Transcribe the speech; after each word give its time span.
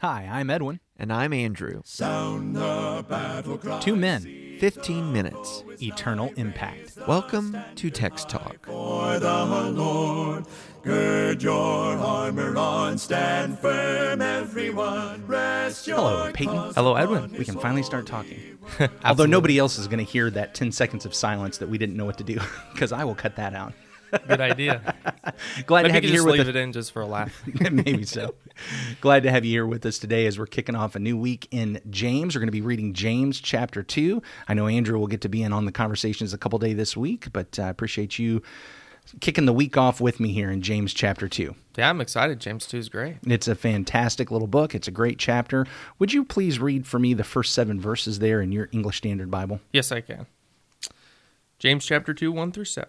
Hi, 0.00 0.26
I'm 0.32 0.48
Edwin. 0.48 0.80
And 0.96 1.12
I'm 1.12 1.34
Andrew. 1.34 1.82
Two 3.80 3.96
men, 3.96 4.56
15 4.58 5.12
minutes. 5.12 5.62
eternal 5.82 6.32
impact. 6.36 6.96
Welcome 7.06 7.54
to 7.74 7.90
Text 7.90 8.30
Talk. 8.30 8.66
good 10.82 11.42
your 11.42 11.98
armor 11.98 12.56
on 12.56 12.96
stand 12.96 13.58
firm 13.58 14.22
everyone 14.22 15.26
rest 15.26 15.86
your 15.86 15.98
Hello, 15.98 16.32
Peyton. 16.32 16.72
Hello, 16.74 16.94
Edwin. 16.94 17.32
We 17.32 17.44
can 17.44 17.58
finally 17.58 17.82
start 17.82 18.06
talking. 18.06 18.56
Although 19.04 19.26
nobody 19.26 19.58
else 19.58 19.78
is 19.78 19.86
going 19.86 20.02
to 20.02 20.10
hear 20.10 20.30
that 20.30 20.54
10 20.54 20.72
seconds 20.72 21.04
of 21.04 21.14
silence 21.14 21.58
that 21.58 21.68
we 21.68 21.76
didn't 21.76 21.98
know 21.98 22.06
what 22.06 22.16
to 22.16 22.24
do, 22.24 22.38
because 22.72 22.90
I 22.90 23.04
will 23.04 23.14
cut 23.14 23.36
that 23.36 23.52
out. 23.52 23.74
Good 24.10 24.40
idea. 24.40 24.94
Glad 25.66 25.82
to 25.82 25.92
have 25.92 26.04
you 26.04 26.10
you 26.10 26.16
here 26.16 26.24
with 26.24 26.38
leave 26.38 26.48
it 26.48 26.56
in 26.56 26.72
just 26.72 26.92
for 26.92 27.02
a 27.02 27.06
laugh. 27.06 27.42
Maybe 27.70 28.04
so. 28.04 28.34
Glad 29.00 29.22
to 29.24 29.30
have 29.30 29.44
you 29.44 29.52
here 29.52 29.66
with 29.66 29.84
us 29.86 29.98
today 29.98 30.26
as 30.26 30.38
we're 30.38 30.46
kicking 30.46 30.74
off 30.74 30.94
a 30.94 30.98
new 30.98 31.16
week 31.16 31.48
in 31.50 31.80
James. 31.90 32.34
We're 32.34 32.40
going 32.40 32.48
to 32.48 32.52
be 32.52 32.60
reading 32.60 32.92
James 32.92 33.40
chapter 33.40 33.82
2. 33.82 34.22
I 34.48 34.54
know 34.54 34.66
Andrew 34.66 34.98
will 34.98 35.06
get 35.06 35.20
to 35.22 35.28
be 35.28 35.42
in 35.42 35.52
on 35.52 35.64
the 35.64 35.72
conversations 35.72 36.32
a 36.32 36.38
couple 36.38 36.58
days 36.58 36.76
this 36.76 36.96
week, 36.96 37.32
but 37.32 37.58
I 37.58 37.68
appreciate 37.68 38.18
you 38.18 38.42
kicking 39.20 39.46
the 39.46 39.52
week 39.52 39.76
off 39.76 40.00
with 40.00 40.20
me 40.20 40.32
here 40.32 40.50
in 40.50 40.62
James 40.62 40.94
chapter 40.94 41.28
2. 41.28 41.54
Yeah, 41.76 41.90
I'm 41.90 42.00
excited. 42.00 42.40
James 42.40 42.66
2 42.66 42.78
is 42.78 42.88
great. 42.88 43.16
It's 43.26 43.48
a 43.48 43.54
fantastic 43.54 44.30
little 44.30 44.46
book. 44.46 44.74
It's 44.74 44.88
a 44.88 44.92
great 44.92 45.18
chapter. 45.18 45.66
Would 45.98 46.12
you 46.12 46.24
please 46.24 46.58
read 46.58 46.86
for 46.86 46.98
me 46.98 47.14
the 47.14 47.24
first 47.24 47.52
seven 47.54 47.80
verses 47.80 48.18
there 48.18 48.40
in 48.40 48.52
your 48.52 48.68
English 48.72 48.98
Standard 48.98 49.30
Bible? 49.30 49.60
Yes, 49.72 49.90
I 49.90 50.00
can. 50.00 50.26
James 51.58 51.84
chapter 51.84 52.14
2, 52.14 52.32
1 52.32 52.52
through 52.52 52.64
7. 52.64 52.88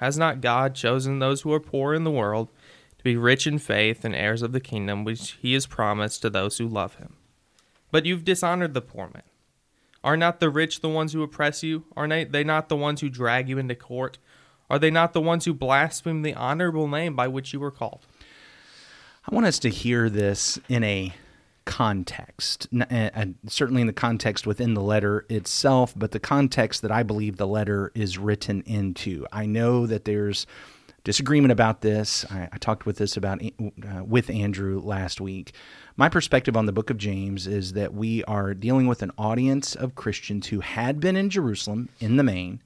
Has 0.00 0.16
not 0.16 0.40
God 0.40 0.74
chosen 0.74 1.18
those 1.18 1.42
who 1.42 1.52
are 1.52 1.60
poor 1.60 1.92
in 1.92 2.04
the 2.04 2.10
world 2.10 2.48
to 2.96 3.04
be 3.04 3.18
rich 3.18 3.46
in 3.46 3.58
faith 3.58 4.02
and 4.02 4.14
heirs 4.14 4.40
of 4.40 4.52
the 4.52 4.60
kingdom 4.60 5.04
which 5.04 5.36
he 5.42 5.52
has 5.52 5.66
promised 5.66 6.22
to 6.22 6.30
those 6.30 6.56
who 6.56 6.66
love 6.66 6.94
him? 6.94 7.16
But 7.90 8.06
you've 8.06 8.24
dishonored 8.24 8.72
the 8.72 8.80
poor 8.80 9.10
man. 9.12 9.24
Are 10.02 10.16
not 10.16 10.40
the 10.40 10.48
rich 10.48 10.80
the 10.80 10.88
ones 10.88 11.12
who 11.12 11.22
oppress 11.22 11.62
you? 11.62 11.84
Are 11.98 12.08
they 12.08 12.42
not 12.42 12.70
the 12.70 12.76
ones 12.76 13.02
who 13.02 13.10
drag 13.10 13.50
you 13.50 13.58
into 13.58 13.74
court? 13.74 14.16
Are 14.70 14.78
they 14.78 14.90
not 14.90 15.12
the 15.12 15.20
ones 15.20 15.44
who 15.44 15.52
blaspheme 15.52 16.22
the 16.22 16.32
honorable 16.34 16.88
name 16.88 17.14
by 17.14 17.28
which 17.28 17.52
you 17.52 17.60
were 17.60 17.70
called? 17.70 18.06
I 19.30 19.34
want 19.34 19.46
us 19.46 19.58
to 19.58 19.68
hear 19.68 20.08
this 20.08 20.58
in 20.66 20.82
a 20.82 21.12
context, 21.64 22.68
uh, 22.78 22.84
uh, 22.90 23.26
certainly 23.46 23.80
in 23.80 23.86
the 23.86 23.92
context 23.92 24.46
within 24.46 24.74
the 24.74 24.82
letter 24.82 25.26
itself, 25.28 25.94
but 25.96 26.12
the 26.12 26.20
context 26.20 26.82
that 26.82 26.90
I 26.90 27.02
believe 27.02 27.36
the 27.36 27.46
letter 27.46 27.92
is 27.94 28.18
written 28.18 28.62
into. 28.62 29.26
I 29.32 29.46
know 29.46 29.86
that 29.86 30.04
there's 30.04 30.46
disagreement 31.04 31.52
about 31.52 31.80
this. 31.80 32.24
I, 32.30 32.48
I 32.52 32.58
talked 32.58 32.86
with 32.86 32.98
this 32.98 33.16
about 33.16 33.42
uh, 33.42 34.04
with 34.04 34.30
Andrew 34.30 34.80
last 34.80 35.20
week. 35.20 35.52
My 35.96 36.08
perspective 36.08 36.56
on 36.56 36.66
the 36.66 36.72
book 36.72 36.90
of 36.90 36.98
James 36.98 37.46
is 37.46 37.72
that 37.74 37.94
we 37.94 38.24
are 38.24 38.54
dealing 38.54 38.86
with 38.86 39.02
an 39.02 39.12
audience 39.18 39.74
of 39.74 39.94
Christians 39.94 40.48
who 40.48 40.60
had 40.60 41.00
been 41.00 41.16
in 41.16 41.30
Jerusalem 41.30 41.88
in 42.00 42.16
the 42.16 42.22
main. 42.22 42.62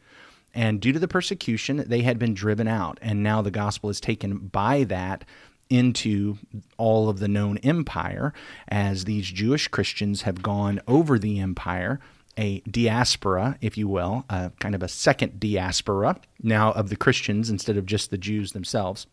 And 0.54 0.80
due 0.80 0.92
to 0.92 1.00
the 1.00 1.08
persecution, 1.08 1.84
they 1.86 2.02
had 2.02 2.18
been 2.18 2.32
driven 2.32 2.68
out. 2.68 2.98
And 3.02 3.22
now 3.24 3.42
the 3.42 3.50
gospel 3.50 3.90
is 3.90 4.00
taken 4.00 4.38
by 4.38 4.84
that 4.84 5.24
into 5.70 6.38
all 6.76 7.08
of 7.08 7.18
the 7.18 7.28
known 7.28 7.58
empire 7.58 8.32
as 8.68 9.04
these 9.04 9.26
Jewish 9.26 9.68
Christians 9.68 10.22
have 10.22 10.42
gone 10.42 10.80
over 10.86 11.18
the 11.18 11.40
empire, 11.40 12.00
a 12.36 12.60
diaspora, 12.60 13.58
if 13.60 13.78
you 13.78 13.88
will, 13.88 14.24
uh, 14.28 14.50
kind 14.60 14.74
of 14.74 14.82
a 14.82 14.88
second 14.88 15.40
diaspora 15.40 16.20
now 16.42 16.72
of 16.72 16.88
the 16.88 16.96
Christians 16.96 17.50
instead 17.50 17.76
of 17.76 17.86
just 17.86 18.10
the 18.10 18.18
Jews 18.18 18.52
themselves. 18.52 19.06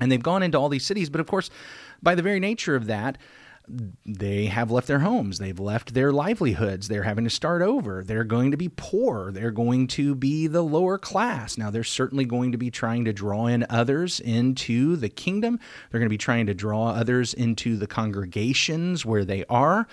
And 0.00 0.10
they've 0.10 0.22
gone 0.22 0.42
into 0.42 0.58
all 0.58 0.68
these 0.68 0.86
cities, 0.86 1.10
but 1.10 1.20
of 1.20 1.26
course, 1.26 1.50
by 2.02 2.14
the 2.14 2.22
very 2.22 2.40
nature 2.40 2.74
of 2.74 2.86
that, 2.86 3.18
they 3.68 4.46
have 4.46 4.70
left 4.70 4.86
their 4.86 4.98
homes. 4.98 5.38
They've 5.38 5.58
left 5.58 5.94
their 5.94 6.12
livelihoods. 6.12 6.88
They're 6.88 7.04
having 7.04 7.24
to 7.24 7.30
start 7.30 7.62
over. 7.62 8.02
They're 8.02 8.24
going 8.24 8.50
to 8.50 8.56
be 8.56 8.68
poor. 8.68 9.30
They're 9.30 9.50
going 9.50 9.86
to 9.88 10.14
be 10.14 10.46
the 10.46 10.62
lower 10.62 10.98
class. 10.98 11.56
Now, 11.56 11.70
they're 11.70 11.84
certainly 11.84 12.24
going 12.24 12.52
to 12.52 12.58
be 12.58 12.70
trying 12.70 13.04
to 13.04 13.12
draw 13.12 13.46
in 13.46 13.64
others 13.70 14.20
into 14.20 14.96
the 14.96 15.08
kingdom. 15.08 15.58
They're 15.90 16.00
going 16.00 16.08
to 16.08 16.14
be 16.14 16.18
trying 16.18 16.46
to 16.46 16.54
draw 16.54 16.88
others 16.88 17.34
into 17.34 17.76
the 17.76 17.86
congregations 17.86 19.06
where 19.06 19.24
they 19.24 19.44
are. 19.48 19.86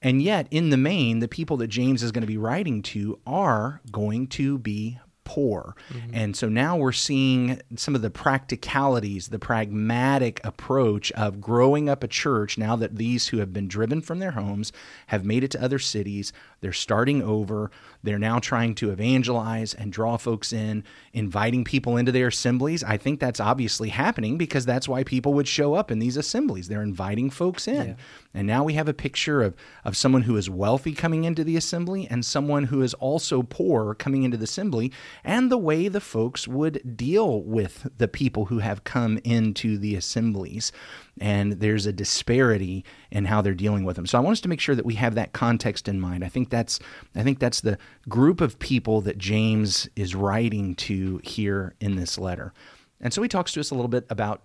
And 0.00 0.22
yet, 0.22 0.46
in 0.50 0.70
the 0.70 0.76
main, 0.76 1.18
the 1.18 1.28
people 1.28 1.56
that 1.56 1.68
James 1.68 2.02
is 2.02 2.12
going 2.12 2.22
to 2.22 2.26
be 2.26 2.38
writing 2.38 2.82
to 2.82 3.18
are 3.26 3.80
going 3.90 4.28
to 4.28 4.58
be 4.58 4.98
poor. 5.28 5.76
Mm-hmm. 5.92 6.10
And 6.14 6.34
so 6.34 6.48
now 6.48 6.74
we're 6.74 6.90
seeing 6.90 7.60
some 7.76 7.94
of 7.94 8.00
the 8.00 8.08
practicalities, 8.08 9.28
the 9.28 9.38
pragmatic 9.38 10.40
approach 10.42 11.12
of 11.12 11.38
growing 11.38 11.90
up 11.90 12.02
a 12.02 12.08
church 12.08 12.56
now 12.56 12.76
that 12.76 12.96
these 12.96 13.28
who 13.28 13.36
have 13.36 13.52
been 13.52 13.68
driven 13.68 14.00
from 14.00 14.20
their 14.20 14.30
homes 14.30 14.72
have 15.08 15.26
made 15.26 15.44
it 15.44 15.50
to 15.50 15.62
other 15.62 15.78
cities. 15.78 16.32
They're 16.62 16.72
starting 16.72 17.22
over. 17.22 17.70
They're 18.02 18.18
now 18.18 18.38
trying 18.38 18.74
to 18.76 18.90
evangelize 18.90 19.74
and 19.74 19.92
draw 19.92 20.16
folks 20.16 20.50
in, 20.50 20.82
inviting 21.12 21.62
people 21.62 21.98
into 21.98 22.10
their 22.10 22.28
assemblies. 22.28 22.82
I 22.82 22.96
think 22.96 23.20
that's 23.20 23.38
obviously 23.38 23.90
happening 23.90 24.38
because 24.38 24.64
that's 24.64 24.88
why 24.88 25.04
people 25.04 25.34
would 25.34 25.46
show 25.46 25.74
up 25.74 25.90
in 25.90 25.98
these 25.98 26.16
assemblies. 26.16 26.68
They're 26.68 26.82
inviting 26.82 27.28
folks 27.28 27.68
in. 27.68 27.96
And 28.32 28.46
now 28.46 28.64
we 28.64 28.74
have 28.74 28.88
a 28.88 28.94
picture 28.94 29.42
of, 29.42 29.54
of 29.84 29.96
someone 29.96 30.22
who 30.22 30.36
is 30.36 30.48
wealthy 30.48 30.94
coming 30.94 31.24
into 31.24 31.44
the 31.44 31.56
assembly 31.56 32.06
and 32.08 32.24
someone 32.24 32.64
who 32.64 32.82
is 32.82 32.94
also 32.94 33.42
poor 33.42 33.94
coming 33.94 34.22
into 34.22 34.36
the 34.36 34.44
assembly, 34.44 34.92
and 35.24 35.50
the 35.50 35.58
way 35.58 35.88
the 35.88 36.00
folks 36.00 36.46
would 36.48 36.96
deal 36.96 37.42
with 37.42 37.88
the 37.96 38.08
people 38.08 38.46
who 38.46 38.58
have 38.58 38.84
come 38.84 39.18
into 39.24 39.78
the 39.78 39.94
assemblies. 39.94 40.72
And 41.20 41.54
there's 41.54 41.86
a 41.86 41.92
disparity 41.92 42.84
in 43.10 43.24
how 43.24 43.42
they're 43.42 43.54
dealing 43.54 43.84
with 43.84 43.96
them. 43.96 44.06
So 44.06 44.18
I 44.18 44.20
want 44.20 44.32
us 44.32 44.40
to 44.42 44.48
make 44.48 44.60
sure 44.60 44.74
that 44.74 44.86
we 44.86 44.94
have 44.94 45.14
that 45.16 45.32
context 45.32 45.88
in 45.88 46.00
mind. 46.00 46.24
I 46.24 46.28
think 46.28 46.50
that's 46.50 46.78
I 47.14 47.22
think 47.22 47.38
that's 47.38 47.60
the 47.60 47.78
group 48.08 48.40
of 48.40 48.58
people 48.58 49.00
that 49.02 49.18
James 49.18 49.88
is 49.96 50.14
writing 50.14 50.74
to 50.76 51.20
here 51.24 51.74
in 51.80 51.96
this 51.96 52.18
letter. 52.18 52.52
And 53.00 53.12
so 53.12 53.22
he 53.22 53.28
talks 53.28 53.52
to 53.52 53.60
us 53.60 53.70
a 53.70 53.74
little 53.74 53.88
bit 53.88 54.06
about 54.10 54.42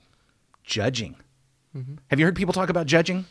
judging. 0.63 1.16
Mm-hmm. 1.75 1.95
Have 2.09 2.19
you 2.19 2.25
heard 2.25 2.35
people 2.35 2.53
talk 2.53 2.69
about 2.69 2.85
judging? 2.85 3.25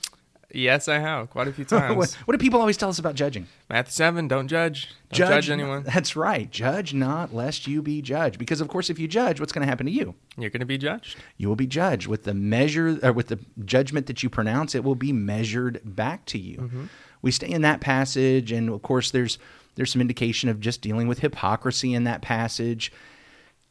Yes, 0.54 0.88
I 0.88 0.98
have 0.98 1.30
quite 1.30 1.48
a 1.48 1.52
few 1.52 1.64
times. 1.66 2.14
what 2.14 2.32
do 2.32 2.38
people 2.38 2.60
always 2.60 2.76
tell 2.76 2.88
us 2.88 2.98
about 2.98 3.14
judging? 3.14 3.46
Matthew 3.70 3.92
7, 3.92 4.28
don't 4.28 4.48
judge. 4.48 4.88
Don't 5.10 5.28
judge, 5.28 5.50
anyone. 5.50 5.82
That's 5.84 6.14
right. 6.16 6.50
Judge 6.50 6.94
not, 6.94 7.34
lest 7.34 7.66
you 7.66 7.82
be 7.82 8.02
judged. 8.02 8.38
Because 8.38 8.60
of 8.60 8.68
course, 8.68 8.90
if 8.90 8.98
you 8.98 9.08
judge, 9.08 9.40
what's 9.40 9.52
going 9.52 9.62
to 9.62 9.68
happen 9.68 9.86
to 9.86 9.92
you? 9.92 10.14
You're 10.36 10.50
going 10.50 10.60
to 10.60 10.66
be 10.66 10.78
judged. 10.78 11.16
You 11.36 11.48
will 11.48 11.56
be 11.56 11.66
judged 11.66 12.06
with 12.06 12.24
the 12.24 12.34
measure, 12.34 12.98
or 13.02 13.12
with 13.12 13.28
the 13.28 13.38
judgment 13.64 14.06
that 14.06 14.22
you 14.22 14.30
pronounce. 14.30 14.74
It 14.74 14.84
will 14.84 14.94
be 14.94 15.12
measured 15.12 15.80
back 15.84 16.26
to 16.26 16.38
you. 16.38 16.58
Mm-hmm. 16.58 16.84
We 17.22 17.30
stay 17.30 17.48
in 17.48 17.62
that 17.62 17.80
passage, 17.80 18.52
and 18.52 18.69
of 18.69 18.82
course, 18.82 19.10
there's 19.10 19.38
there's 19.74 19.90
some 19.90 20.00
indication 20.02 20.48
of 20.48 20.60
just 20.60 20.82
dealing 20.82 21.08
with 21.08 21.20
hypocrisy 21.20 21.94
in 21.94 22.04
that 22.04 22.20
passage. 22.20 22.92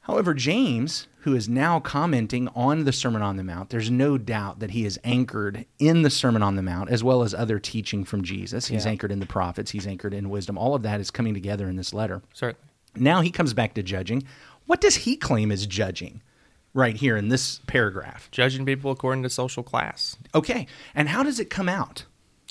However, 0.01 0.33
James, 0.33 1.07
who 1.19 1.35
is 1.35 1.47
now 1.47 1.79
commenting 1.79 2.47
on 2.55 2.85
the 2.85 2.91
Sermon 2.91 3.21
on 3.21 3.37
the 3.37 3.43
Mount, 3.43 3.69
there's 3.69 3.91
no 3.91 4.17
doubt 4.17 4.59
that 4.59 4.71
he 4.71 4.83
is 4.83 4.99
anchored 5.03 5.65
in 5.77 6.01
the 6.01 6.09
Sermon 6.09 6.41
on 6.41 6.55
the 6.55 6.63
Mount 6.63 6.89
as 6.89 7.03
well 7.03 7.21
as 7.21 7.33
other 7.35 7.59
teaching 7.59 8.03
from 8.03 8.23
Jesus. 8.23 8.67
He's 8.67 8.85
Yeah. 8.85 8.91
anchored 8.91 9.11
in 9.11 9.19
the 9.19 9.27
prophets, 9.27 9.71
he's 9.71 9.85
anchored 9.85 10.13
in 10.13 10.29
wisdom. 10.31 10.57
All 10.57 10.73
of 10.73 10.81
that 10.83 10.99
is 10.99 11.11
coming 11.11 11.33
together 11.35 11.69
in 11.69 11.75
this 11.75 11.93
letter. 11.93 12.23
Certainly. 12.33 12.67
Now 12.95 13.21
he 13.21 13.29
comes 13.29 13.53
back 13.53 13.75
to 13.75 13.83
judging. 13.83 14.23
What 14.65 14.81
does 14.81 14.95
he 14.97 15.15
claim 15.15 15.51
is 15.51 15.67
judging 15.67 16.21
right 16.73 16.95
here 16.95 17.15
in 17.15 17.29
this 17.29 17.59
paragraph? 17.67 18.29
Judging 18.31 18.65
people 18.65 18.89
according 18.89 19.21
to 19.23 19.29
social 19.29 19.61
class. 19.63 20.17
Okay, 20.33 20.65
and 20.95 21.09
how 21.09 21.21
does 21.21 21.39
it 21.39 21.49
come 21.51 21.69
out? 21.69 22.05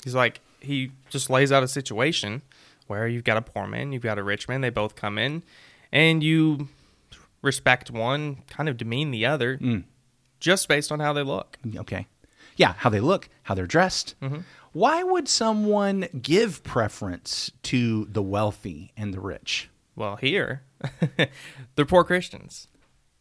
He's 0.05 0.15
like, 0.15 0.39
he 0.61 0.91
just 1.09 1.29
lays 1.29 1.51
out 1.51 1.63
a 1.63 1.67
situation 1.67 2.43
where 2.87 3.07
you've 3.07 3.23
got 3.25 3.37
a 3.37 3.41
poor 3.41 3.67
man, 3.67 3.91
you've 3.91 4.01
got 4.03 4.17
a 4.17 4.23
rich 4.23 4.47
man, 4.47 4.61
they 4.61 4.69
both 4.69 4.95
come 4.95 5.17
in, 5.17 5.43
and 5.91 6.23
you 6.23 6.69
respect 7.41 7.91
one, 7.91 8.43
kind 8.47 8.69
of 8.69 8.77
demean 8.77 9.11
the 9.11 9.25
other, 9.25 9.57
mm. 9.57 9.83
just 10.39 10.67
based 10.67 10.91
on 10.91 10.99
how 10.99 11.13
they 11.13 11.23
look. 11.23 11.57
Okay. 11.75 12.07
Yeah, 12.55 12.73
how 12.77 12.89
they 12.89 12.99
look, 12.99 13.29
how 13.43 13.53
they're 13.55 13.65
dressed. 13.65 14.15
Mm-hmm. 14.21 14.39
Why 14.73 15.03
would 15.03 15.27
someone 15.27 16.07
give 16.21 16.63
preference 16.63 17.51
to 17.63 18.05
the 18.05 18.21
wealthy 18.21 18.93
and 18.95 19.13
the 19.13 19.19
rich? 19.19 19.69
Well, 19.95 20.15
here, 20.15 20.63
they're 21.75 21.85
poor 21.85 22.03
Christians. 22.03 22.67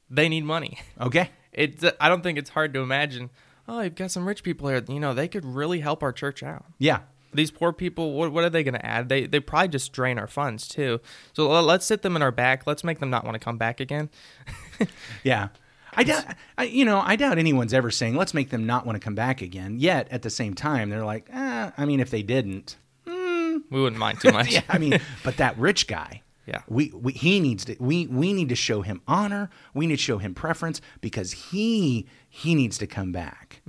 They 0.09 0.29
need 0.29 0.45
money. 0.45 0.79
Okay. 1.01 1.31
It's, 1.53 1.85
I 2.01 2.09
don't 2.09 2.23
think 2.23 2.39
it's 2.39 2.51
hard 2.51 2.73
to 2.75 2.81
imagine. 2.81 3.31
oh, 3.67 3.81
you've 3.81 3.95
got 3.95 4.11
some 4.11 4.27
rich 4.27 4.43
people 4.43 4.69
here. 4.69 4.83
You 4.89 5.01
know, 5.01 5.15
they 5.15 5.29
could 5.29 5.45
really 5.45 5.81
help 5.81 6.03
our 6.03 6.13
church 6.13 6.43
out. 6.43 6.65
Yeah. 6.79 7.01
These 7.33 7.51
poor 7.51 7.73
people, 7.73 8.15
what, 8.15 8.33
what 8.33 8.43
are 8.45 8.51
they 8.51 8.63
going 8.65 8.75
to 8.75 8.85
add? 8.85 9.09
They 9.09 9.27
they 9.27 9.39
probably 9.41 9.69
just 9.69 9.93
drain 9.93 10.19
our 10.19 10.27
funds 10.27 10.67
too. 10.67 11.01
So 11.33 11.49
let- 11.49 11.65
let's 11.65 11.87
sit 11.87 12.03
them 12.03 12.17
in 12.17 12.23
our 12.23 12.33
back. 12.33 12.67
Let's 12.67 12.83
make 12.85 12.99
them 12.99 13.11
not 13.11 13.25
want 13.25 13.35
to 13.35 13.39
come 13.39 13.57
back 13.59 13.81
again. 13.81 14.11
Yeah. 15.23 15.49
I 15.93 16.05
doubt, 16.05 16.25
I, 16.57 16.65
you 16.65 16.85
know, 16.85 17.01
I 17.01 17.17
doubt 17.17 17.37
anyone's 17.39 17.75
ever 17.75 17.91
saying, 17.91 18.15
let's 18.17 18.33
make 18.33 18.51
them 18.51 18.65
not 18.65 18.87
want 18.87 18.95
to 18.97 19.01
come 19.01 19.17
back 19.17 19.43
again. 19.43 19.77
Yet 19.79 20.07
at 20.13 20.23
the 20.23 20.31
same 20.31 20.55
time, 20.55 20.89
they're 20.89 21.05
like, 21.05 21.29
eh, 21.33 21.71
I 21.77 21.85
mean, 21.85 21.99
if 22.01 22.11
they 22.11 22.23
didn't, 22.23 22.77
We 23.07 23.61
wouldn't 23.71 23.99
mind 23.99 24.21
too 24.21 24.31
much. 24.31 24.51
yeah, 24.53 24.63
I 24.69 24.79
mean, 24.79 25.01
but 25.25 25.37
that 25.39 25.59
rich 25.59 25.87
guy, 25.89 26.23
Yeah. 26.47 26.63
we, 26.69 26.91
we 26.95 27.13
he 27.13 27.41
needs 27.41 27.65
to 27.67 27.77
we 27.81 28.07
we 28.07 28.33
need 28.33 28.49
to 28.51 28.55
show 28.57 28.83
him 28.83 29.03
honor. 29.09 29.51
We 29.75 29.87
need 29.89 29.97
to 29.97 30.03
show 30.03 30.19
him 30.19 30.33
preference 30.35 30.81
because 31.01 31.33
he 31.33 32.07
he 32.29 32.55
needs 32.55 32.79
to 32.79 32.87
come 32.87 33.11
back. 33.13 33.61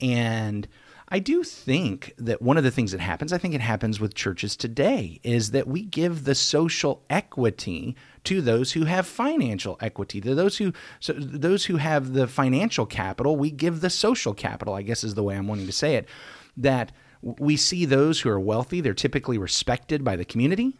And 0.00 0.66
I 1.08 1.20
do 1.20 1.44
think 1.44 2.14
that 2.18 2.42
one 2.42 2.56
of 2.56 2.64
the 2.64 2.70
things 2.70 2.90
that 2.90 3.00
happens, 3.00 3.32
I 3.32 3.38
think 3.38 3.54
it 3.54 3.60
happens 3.60 4.00
with 4.00 4.14
churches 4.14 4.56
today, 4.56 5.20
is 5.22 5.52
that 5.52 5.68
we 5.68 5.82
give 5.82 6.24
the 6.24 6.34
social 6.34 7.04
equity 7.08 7.94
to 8.24 8.40
those 8.40 8.72
who 8.72 8.84
have 8.84 9.06
financial 9.06 9.76
equity, 9.80 10.20
to 10.20 10.34
those 10.34 10.58
who 10.58 10.72
so 10.98 11.12
those 11.12 11.66
who 11.66 11.76
have 11.76 12.12
the 12.12 12.26
financial 12.26 12.86
capital. 12.86 13.36
We 13.36 13.52
give 13.52 13.80
the 13.80 13.90
social 13.90 14.34
capital. 14.34 14.74
I 14.74 14.82
guess 14.82 15.04
is 15.04 15.14
the 15.14 15.22
way 15.22 15.36
I'm 15.36 15.46
wanting 15.46 15.66
to 15.66 15.72
say 15.72 15.94
it. 15.94 16.08
That 16.56 16.90
we 17.22 17.56
see 17.56 17.84
those 17.84 18.20
who 18.20 18.28
are 18.28 18.40
wealthy; 18.40 18.80
they're 18.80 18.94
typically 18.94 19.38
respected 19.38 20.02
by 20.02 20.16
the 20.16 20.24
community. 20.24 20.76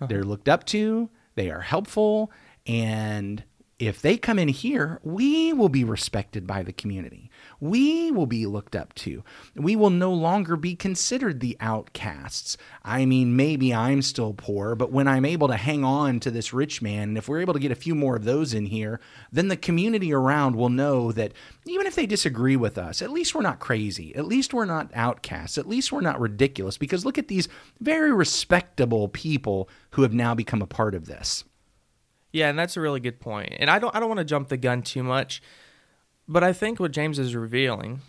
Uh-huh. 0.00 0.06
They're 0.06 0.24
looked 0.24 0.48
up 0.48 0.64
to, 0.66 1.10
they 1.34 1.50
are 1.50 1.60
helpful, 1.60 2.32
and 2.66 3.44
if 3.78 4.00
they 4.00 4.16
come 4.16 4.38
in 4.38 4.48
here, 4.48 4.98
we 5.02 5.52
will 5.52 5.68
be 5.68 5.84
respected 5.84 6.46
by 6.46 6.62
the 6.62 6.72
community. 6.72 7.27
We 7.60 8.10
will 8.10 8.26
be 8.26 8.46
looked 8.46 8.76
up 8.76 8.94
to. 8.94 9.24
We 9.54 9.74
will 9.74 9.90
no 9.90 10.12
longer 10.12 10.56
be 10.56 10.76
considered 10.76 11.40
the 11.40 11.56
outcasts. 11.60 12.56
I 12.84 13.04
mean, 13.04 13.34
maybe 13.34 13.74
I'm 13.74 14.02
still 14.02 14.32
poor, 14.32 14.74
but 14.74 14.92
when 14.92 15.08
I'm 15.08 15.24
able 15.24 15.48
to 15.48 15.56
hang 15.56 15.84
on 15.84 16.20
to 16.20 16.30
this 16.30 16.52
rich 16.52 16.80
man, 16.80 17.08
and 17.10 17.18
if 17.18 17.28
we're 17.28 17.40
able 17.40 17.54
to 17.54 17.60
get 17.60 17.72
a 17.72 17.76
few 17.76 17.94
more 17.94 18.16
of 18.16 18.24
those 18.24 18.54
in 18.54 18.66
here, 18.66 19.00
then 19.32 19.48
the 19.48 19.56
community 19.56 20.12
around 20.12 20.54
will 20.54 20.68
know 20.68 21.10
that 21.12 21.32
even 21.66 21.86
if 21.86 21.94
they 21.94 22.06
disagree 22.06 22.56
with 22.56 22.78
us, 22.78 23.02
at 23.02 23.10
least 23.10 23.34
we're 23.34 23.42
not 23.42 23.58
crazy. 23.58 24.14
At 24.14 24.26
least 24.26 24.54
we're 24.54 24.64
not 24.64 24.90
outcasts. 24.94 25.58
At 25.58 25.68
least 25.68 25.92
we're 25.92 26.00
not 26.00 26.20
ridiculous. 26.20 26.78
Because 26.78 27.04
look 27.04 27.18
at 27.18 27.28
these 27.28 27.48
very 27.80 28.12
respectable 28.12 29.08
people 29.08 29.68
who 29.90 30.02
have 30.02 30.14
now 30.14 30.34
become 30.34 30.62
a 30.62 30.66
part 30.66 30.94
of 30.94 31.06
this. 31.06 31.44
Yeah, 32.32 32.50
and 32.50 32.58
that's 32.58 32.76
a 32.76 32.80
really 32.80 33.00
good 33.00 33.20
point. 33.20 33.54
And 33.58 33.70
I 33.70 33.78
don't 33.78 33.94
I 33.94 34.00
don't 34.00 34.08
want 34.08 34.18
to 34.18 34.24
jump 34.24 34.48
the 34.48 34.56
gun 34.56 34.82
too 34.82 35.02
much, 35.02 35.42
but 36.28 36.44
I 36.44 36.52
think 36.52 36.78
what 36.78 36.92
James 36.92 37.18
is 37.18 37.34
revealing, 37.34 38.00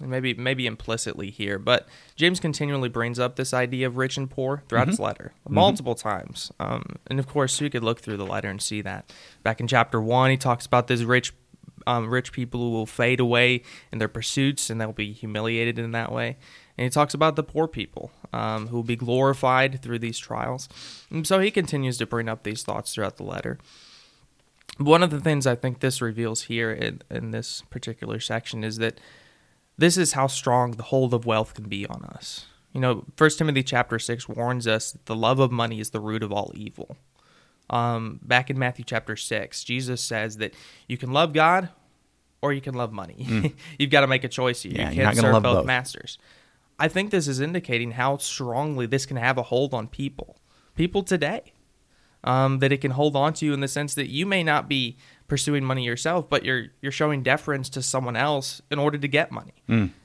and 0.00 0.10
maybe 0.10 0.34
maybe 0.34 0.66
implicitly 0.66 1.30
here, 1.30 1.58
but 1.58 1.86
James 2.16 2.40
continually 2.40 2.88
brings 2.88 3.18
up 3.18 3.36
this 3.36 3.54
idea 3.54 3.86
of 3.86 3.96
rich 3.96 4.16
and 4.16 4.30
poor 4.30 4.62
throughout 4.68 4.88
his 4.88 5.00
letter 5.00 5.32
multiple 5.48 5.94
times. 5.94 6.52
Um, 6.58 6.96
and 7.06 7.18
of 7.18 7.26
course, 7.26 7.60
you 7.60 7.70
could 7.70 7.84
look 7.84 8.00
through 8.00 8.16
the 8.16 8.26
letter 8.26 8.48
and 8.48 8.60
see 8.60 8.82
that. 8.82 9.12
Back 9.42 9.60
in 9.60 9.66
chapter 9.66 10.00
one, 10.00 10.30
he 10.30 10.36
talks 10.36 10.66
about 10.66 10.86
this 10.86 11.02
rich 11.02 11.32
um, 11.86 12.10
rich 12.10 12.32
people 12.32 12.60
who 12.60 12.70
will 12.70 12.86
fade 12.86 13.20
away 13.20 13.62
in 13.92 13.98
their 13.98 14.08
pursuits 14.08 14.70
and 14.70 14.80
they'll 14.80 14.92
be 14.92 15.12
humiliated 15.12 15.78
in 15.78 15.92
that 15.92 16.12
way. 16.12 16.36
And 16.76 16.84
he 16.84 16.90
talks 16.90 17.14
about 17.14 17.36
the 17.36 17.42
poor 17.42 17.68
people 17.68 18.10
um, 18.32 18.68
who 18.68 18.76
will 18.76 18.82
be 18.82 18.96
glorified 18.96 19.80
through 19.82 20.00
these 20.00 20.18
trials. 20.18 20.68
And 21.10 21.26
so 21.26 21.38
he 21.38 21.50
continues 21.50 21.96
to 21.98 22.06
bring 22.06 22.28
up 22.28 22.42
these 22.42 22.62
thoughts 22.62 22.94
throughout 22.94 23.16
the 23.16 23.22
letter. 23.22 23.58
One 24.78 25.02
of 25.02 25.10
the 25.10 25.20
things 25.20 25.46
I 25.46 25.54
think 25.54 25.80
this 25.80 26.02
reveals 26.02 26.42
here 26.42 26.70
in, 26.70 27.02
in 27.10 27.30
this 27.30 27.62
particular 27.70 28.20
section 28.20 28.62
is 28.62 28.76
that 28.78 29.00
this 29.78 29.96
is 29.96 30.12
how 30.12 30.26
strong 30.26 30.72
the 30.72 30.84
hold 30.84 31.14
of 31.14 31.24
wealth 31.26 31.54
can 31.54 31.68
be 31.68 31.86
on 31.86 32.04
us. 32.04 32.46
You 32.72 32.80
know, 32.80 33.04
First 33.16 33.38
Timothy 33.38 33.62
chapter 33.62 33.98
six 33.98 34.28
warns 34.28 34.66
us 34.66 34.92
that 34.92 35.06
the 35.06 35.16
love 35.16 35.38
of 35.38 35.50
money 35.50 35.80
is 35.80 35.90
the 35.90 36.00
root 36.00 36.22
of 36.22 36.32
all 36.32 36.52
evil. 36.54 36.96
Um, 37.70 38.20
back 38.22 38.50
in 38.50 38.58
Matthew 38.58 38.84
chapter 38.84 39.16
six, 39.16 39.64
Jesus 39.64 40.00
says 40.02 40.36
that 40.36 40.54
you 40.86 40.98
can 40.98 41.12
love 41.12 41.32
God 41.32 41.70
or 42.42 42.52
you 42.52 42.60
can 42.60 42.74
love 42.74 42.92
money. 42.92 43.54
You've 43.78 43.90
got 43.90 44.02
to 44.02 44.06
make 44.06 44.24
a 44.24 44.28
choice 44.28 44.62
here. 44.62 44.72
Yeah, 44.74 44.90
you 44.90 45.02
can't 45.02 45.16
serve 45.16 45.42
both 45.42 45.42
both. 45.42 45.66
masters. 45.66 46.18
I 46.78 46.88
think 46.88 47.10
this 47.10 47.26
is 47.26 47.40
indicating 47.40 47.92
how 47.92 48.18
strongly 48.18 48.86
this 48.86 49.06
can 49.06 49.16
have 49.16 49.38
a 49.38 49.42
hold 49.42 49.72
on 49.72 49.88
people, 49.88 50.36
people 50.74 51.02
today. 51.02 51.54
Um, 52.26 52.58
that 52.58 52.72
it 52.72 52.78
can 52.80 52.90
hold 52.90 53.14
on 53.14 53.34
to 53.34 53.46
you 53.46 53.54
in 53.54 53.60
the 53.60 53.68
sense 53.68 53.94
that 53.94 54.08
you 54.10 54.26
may 54.26 54.42
not 54.42 54.68
be 54.68 54.96
pursuing 55.28 55.62
money 55.64 55.84
yourself, 55.84 56.28
but 56.28 56.44
you're 56.44 56.66
you're 56.82 56.90
showing 56.90 57.22
deference 57.22 57.68
to 57.70 57.82
someone 57.82 58.16
else 58.16 58.60
in 58.68 58.80
order 58.80 58.98
to 58.98 59.06
get 59.08 59.30
money, 59.30 59.54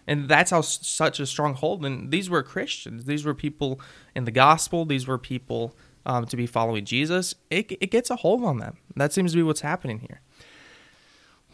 and 0.08 0.30
that's 0.30 0.52
how 0.52 0.60
s- 0.60 0.80
such 0.86 1.20
a 1.20 1.26
strong 1.26 1.56
hold. 1.56 1.84
And 1.84 2.12
these 2.12 2.30
were 2.30 2.44
Christians; 2.44 3.06
these 3.06 3.26
were 3.26 3.34
people 3.34 3.80
in 4.16 4.26
the 4.26 4.32
gospel; 4.32 4.86
these 4.86 5.08
were 5.08 5.18
people 5.18 5.76
um, 6.06 6.26
to 6.28 6.38
be 6.38 6.46
following 6.46 6.86
Jesus. 6.86 7.34
It 7.50 7.72
it 7.82 7.90
gets 7.90 8.12
a 8.12 8.18
hold 8.18 8.44
on 8.44 8.60
them. 8.60 8.78
That 8.96 9.12
seems 9.14 9.32
to 9.32 9.38
be 9.38 9.44
what's 9.44 9.62
happening 9.62 10.00
here. 10.00 10.22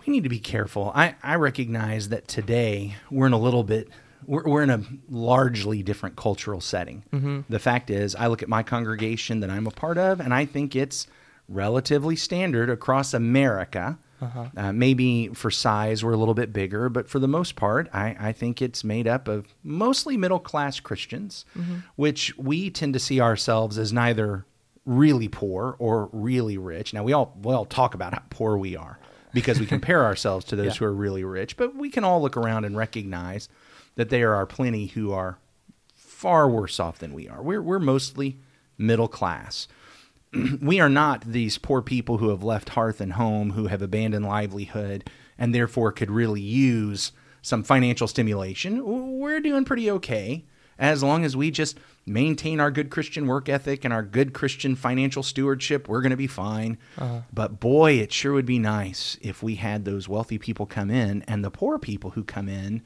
we 0.06 0.12
need 0.12 0.24
to 0.24 0.30
be 0.30 0.40
careful. 0.40 0.92
I, 0.96 1.16
I 1.24 1.36
recognize 1.36 2.10
that 2.10 2.28
today 2.28 2.96
we're 3.10 3.28
in 3.28 3.34
a 3.34 3.40
little 3.40 3.64
bit, 3.64 3.88
we're, 4.26 4.44
we're 4.44 4.64
in 4.64 4.70
a 4.70 4.82
largely 5.10 5.84
different 5.84 6.16
cultural 6.16 6.62
setting. 6.62 7.04
Mm-hmm. 7.12 7.42
The 7.50 7.60
fact 7.60 7.90
is, 7.90 8.16
I 8.16 8.28
look 8.28 8.44
at 8.44 8.50
my 8.50 8.64
congregation 8.64 9.40
that 9.42 9.50
I'm 9.50 9.68
a 9.68 9.72
part 9.72 9.98
of, 9.98 10.20
and 10.20 10.34
I 10.34 10.46
think 10.46 10.76
it's 10.76 11.08
relatively 11.48 12.16
standard 12.16 12.70
across 12.70 13.14
America. 13.14 13.98
Uh-huh. 14.20 14.46
Uh, 14.58 14.74
maybe 14.74 15.28
for 15.30 15.52
size, 15.52 16.04
we're 16.04 16.14
a 16.14 16.18
little 16.18 16.34
bit 16.34 16.52
bigger, 16.52 16.90
but 16.90 17.08
for 17.08 17.20
the 17.20 17.28
most 17.28 17.56
part, 17.56 17.88
I, 17.94 18.16
I 18.20 18.32
think 18.32 18.62
it's 18.62 18.84
made 18.84 19.08
up 19.08 19.28
of 19.28 19.46
mostly 19.64 20.18
middle 20.18 20.40
class 20.40 20.80
Christians, 20.80 21.46
mm-hmm. 21.56 21.78
which 21.96 22.36
we 22.38 22.72
tend 22.72 22.94
to 22.94 23.00
see 23.00 23.22
ourselves 23.22 23.78
as 23.78 23.94
neither 23.94 24.46
really 24.88 25.28
poor 25.28 25.76
or 25.78 26.10
really 26.12 26.58
rich. 26.58 26.94
Now 26.94 27.04
we 27.04 27.14
all 27.14 27.38
we 27.44 27.54
all 27.54 27.66
talk 27.66 27.94
about 27.94 28.14
how 28.14 28.24
poor 28.32 28.58
we 28.58 28.76
are 28.76 28.98
because 29.34 29.60
we 29.60 29.66
compare 29.68 30.04
ourselves 30.04 30.46
to 30.46 30.56
those 30.56 30.78
who 30.78 30.86
are 30.86 30.94
really 30.94 31.24
rich, 31.24 31.58
but 31.58 31.76
we 31.76 31.90
can 31.90 32.04
all 32.04 32.22
look 32.22 32.38
around 32.38 32.66
and 32.66 32.76
recognize 32.76 33.50
that 33.98 34.10
there 34.10 34.34
are 34.34 34.46
plenty 34.46 34.88
who 34.88 35.12
are 35.12 35.40
far 35.94 36.48
worse 36.48 36.80
off 36.80 37.00
than 37.00 37.14
we 37.14 37.28
are. 37.28 37.44
We're 37.44 37.62
we're 37.62 37.80
mostly 37.80 38.40
middle 38.78 39.10
class. 39.10 39.68
we 40.62 40.80
are 40.80 40.90
not 40.90 41.22
these 41.22 41.58
poor 41.58 41.82
people 41.82 42.20
who 42.20 42.30
have 42.30 42.44
left 42.44 42.70
hearth 42.70 43.02
and 43.02 43.14
home, 43.14 43.52
who 43.52 43.68
have 43.68 43.82
abandoned 43.82 44.26
livelihood, 44.26 45.10
and 45.38 45.54
therefore 45.54 45.92
could 45.92 46.12
really 46.12 46.42
use 46.42 47.12
some 47.42 47.64
financial 47.64 48.08
stimulation. 48.08 49.20
We're 49.20 49.40
doing 49.40 49.66
pretty 49.66 49.92
okay 49.92 50.46
as 50.80 51.02
long 51.02 51.26
as 51.26 51.36
we 51.36 51.50
just 51.50 51.80
maintain 52.06 52.60
our 52.60 52.70
good 52.70 52.90
Christian 52.90 53.26
work 53.26 53.50
ethic 53.50 53.84
and 53.84 53.94
our 53.94 54.04
good 54.04 54.34
Christian 54.34 54.76
financial 54.76 55.24
stewardship. 55.24 55.88
We're 55.88 56.02
going 56.02 56.12
to 56.12 56.18
be 56.18 56.28
fine. 56.28 56.78
Uh-huh. 56.98 57.22
But 57.34 57.60
boy, 57.60 57.94
it 57.94 58.14
sure 58.14 58.34
would 58.34 58.46
be 58.46 58.60
nice 58.60 59.18
if 59.22 59.42
we 59.42 59.56
had 59.56 59.86
those 59.86 60.08
wealthy 60.08 60.38
people 60.38 60.66
come 60.66 60.92
in 60.92 61.24
and 61.24 61.44
the 61.44 61.52
poor 61.52 61.80
people 61.80 62.12
who 62.12 62.24
come 62.24 62.48
in 62.48 62.84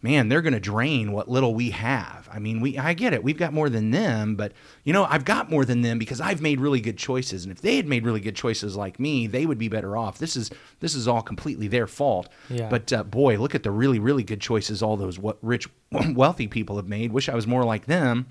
man, 0.00 0.28
they're 0.28 0.42
going 0.42 0.52
to 0.54 0.60
drain 0.60 1.12
what 1.12 1.28
little 1.28 1.54
we 1.54 1.70
have. 1.70 2.28
I 2.32 2.38
mean, 2.38 2.60
we 2.60 2.78
I 2.78 2.94
get 2.94 3.12
it. 3.12 3.22
We've 3.24 3.36
got 3.36 3.52
more 3.52 3.68
than 3.68 3.90
them, 3.90 4.36
but 4.36 4.52
you 4.84 4.92
know, 4.92 5.04
I've 5.04 5.24
got 5.24 5.50
more 5.50 5.64
than 5.64 5.82
them 5.82 5.98
because 5.98 6.20
I've 6.20 6.40
made 6.40 6.60
really 6.60 6.80
good 6.80 6.98
choices. 6.98 7.44
And 7.44 7.52
if 7.52 7.60
they 7.60 7.76
had 7.76 7.86
made 7.86 8.04
really 8.04 8.20
good 8.20 8.36
choices 8.36 8.76
like 8.76 9.00
me, 9.00 9.26
they 9.26 9.46
would 9.46 9.58
be 9.58 9.68
better 9.68 9.96
off. 9.96 10.18
This 10.18 10.36
is 10.36 10.50
this 10.80 10.94
is 10.94 11.08
all 11.08 11.22
completely 11.22 11.68
their 11.68 11.86
fault. 11.86 12.28
Yeah. 12.48 12.68
But 12.68 12.92
uh, 12.92 13.04
boy, 13.04 13.38
look 13.38 13.54
at 13.54 13.62
the 13.62 13.70
really 13.70 13.98
really 13.98 14.22
good 14.22 14.40
choices 14.40 14.82
all 14.82 14.96
those 14.96 15.18
what 15.18 15.38
rich 15.42 15.68
wealthy 16.14 16.46
people 16.46 16.76
have 16.76 16.88
made. 16.88 17.12
Wish 17.12 17.28
I 17.28 17.34
was 17.34 17.46
more 17.46 17.64
like 17.64 17.86
them. 17.86 18.26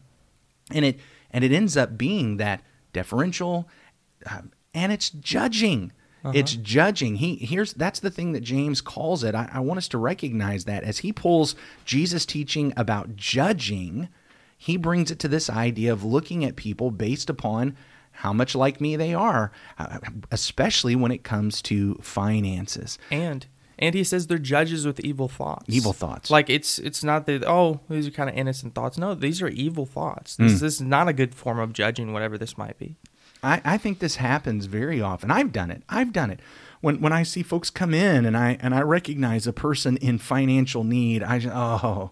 And 0.71 0.85
it 0.85 0.99
and 1.31 1.43
it 1.43 1.51
ends 1.51 1.75
up 1.75 1.97
being 1.97 2.37
that 2.37 2.61
deferential 2.93 3.67
um, 4.29 4.51
and 4.73 4.91
it's 4.91 5.09
judging. 5.09 5.91
It's 6.33 6.53
judging. 6.55 7.15
He 7.17 7.35
here's 7.35 7.73
that's 7.73 7.99
the 7.99 8.11
thing 8.11 8.31
that 8.33 8.41
James 8.41 8.81
calls 8.81 9.23
it. 9.23 9.35
I, 9.35 9.49
I 9.53 9.59
want 9.59 9.77
us 9.77 9.87
to 9.89 9.97
recognize 9.97 10.65
that 10.65 10.83
as 10.83 10.99
he 10.99 11.11
pulls 11.13 11.55
Jesus' 11.85 12.25
teaching 12.25 12.73
about 12.77 13.15
judging, 13.15 14.09
he 14.57 14.77
brings 14.77 15.11
it 15.11 15.19
to 15.19 15.27
this 15.27 15.49
idea 15.49 15.91
of 15.93 16.03
looking 16.03 16.43
at 16.43 16.55
people 16.55 16.91
based 16.91 17.29
upon 17.29 17.75
how 18.11 18.33
much 18.33 18.55
like 18.55 18.81
me 18.81 18.95
they 18.95 19.13
are, 19.13 19.51
uh, 19.77 19.99
especially 20.31 20.95
when 20.95 21.11
it 21.11 21.23
comes 21.23 21.61
to 21.63 21.95
finances. 22.01 22.97
And 23.11 23.45
and 23.79 23.93
he 23.93 24.03
says 24.03 24.25
they're 24.25 24.39
judges 24.39 24.87
with 24.87 24.99
evil 25.01 25.27
thoughts. 25.27 25.65
Evil 25.67 25.93
thoughts. 25.93 26.31
Like 26.31 26.49
it's 26.49 26.79
it's 26.79 27.03
not 27.03 27.27
that 27.27 27.43
oh 27.45 27.79
these 27.89 28.07
are 28.07 28.11
kind 28.11 28.29
of 28.29 28.35
innocent 28.35 28.73
thoughts. 28.73 28.97
No, 28.97 29.13
these 29.13 29.39
are 29.41 29.47
evil 29.49 29.85
thoughts. 29.85 30.35
This, 30.35 30.53
Mm. 30.53 30.59
this 30.61 30.73
is 30.75 30.81
not 30.81 31.07
a 31.07 31.13
good 31.13 31.35
form 31.35 31.59
of 31.59 31.73
judging 31.73 32.11
whatever 32.11 32.37
this 32.39 32.57
might 32.57 32.79
be. 32.79 32.95
I, 33.47 33.61
I 33.63 33.77
think 33.77 33.99
this 33.99 34.17
happens 34.17 34.65
very 34.65 35.01
often. 35.01 35.31
I've 35.31 35.51
done 35.51 35.71
it. 35.71 35.83
I've 35.87 36.11
done 36.13 36.29
it. 36.29 36.39
When 36.81 37.01
when 37.01 37.13
I 37.13 37.23
see 37.23 37.43
folks 37.43 37.69
come 37.69 37.93
in 37.93 38.25
and 38.25 38.37
I 38.37 38.57
and 38.61 38.75
I 38.75 38.81
recognize 38.81 39.47
a 39.47 39.53
person 39.53 39.97
in 39.97 40.17
financial 40.19 40.83
need, 40.83 41.23
I 41.23 41.39
just, 41.39 41.55
oh, 41.55 42.11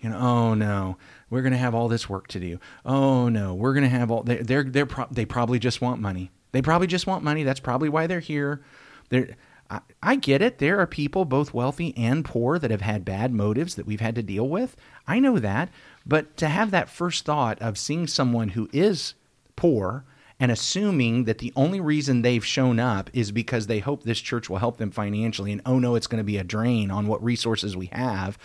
you 0.00 0.08
know, 0.08 0.18
oh 0.18 0.54
no, 0.54 0.96
we're 1.28 1.42
gonna 1.42 1.56
have 1.56 1.74
all 1.74 1.88
this 1.88 2.08
work 2.08 2.28
to 2.28 2.40
do. 2.40 2.58
Oh 2.84 3.28
no, 3.28 3.54
we're 3.54 3.74
gonna 3.74 3.88
have 3.88 4.10
all. 4.10 4.22
They're 4.22 4.42
they're, 4.42 4.64
they're 4.64 4.86
pro- 4.86 5.08
they 5.10 5.26
probably 5.26 5.58
just 5.58 5.80
want 5.80 6.00
money. 6.00 6.30
They 6.52 6.62
probably 6.62 6.86
just 6.86 7.06
want 7.06 7.24
money. 7.24 7.42
That's 7.42 7.60
probably 7.60 7.88
why 7.88 8.06
they're 8.06 8.20
here. 8.20 8.62
They're 9.10 9.36
I, 9.68 9.80
I 10.02 10.16
get 10.16 10.42
it. 10.42 10.58
There 10.58 10.78
are 10.80 10.86
people, 10.86 11.24
both 11.24 11.52
wealthy 11.52 11.92
and 11.96 12.24
poor, 12.24 12.58
that 12.58 12.70
have 12.70 12.80
had 12.80 13.04
bad 13.04 13.32
motives 13.32 13.74
that 13.74 13.86
we've 13.86 14.00
had 14.00 14.14
to 14.14 14.22
deal 14.22 14.48
with. 14.48 14.76
I 15.06 15.18
know 15.18 15.38
that. 15.38 15.68
But 16.06 16.36
to 16.38 16.48
have 16.48 16.70
that 16.70 16.88
first 16.88 17.24
thought 17.24 17.60
of 17.60 17.76
seeing 17.76 18.06
someone 18.06 18.50
who 18.50 18.68
is 18.72 19.14
poor 19.56 20.04
and 20.38 20.52
assuming 20.52 21.24
that 21.24 21.38
the 21.38 21.52
only 21.56 21.80
reason 21.80 22.22
they've 22.22 22.44
shown 22.44 22.78
up 22.78 23.08
is 23.12 23.32
because 23.32 23.66
they 23.66 23.78
hope 23.78 24.02
this 24.02 24.20
church 24.20 24.50
will 24.50 24.58
help 24.58 24.76
them 24.76 24.90
financially, 24.90 25.52
and 25.52 25.62
oh 25.64 25.78
no, 25.78 25.94
it's 25.94 26.06
going 26.06 26.20
to 26.20 26.24
be 26.24 26.36
a 26.36 26.44
drain 26.44 26.90
on 26.90 27.06
what 27.06 27.22
resources 27.22 27.76
we 27.76 27.86
have. 27.86 28.38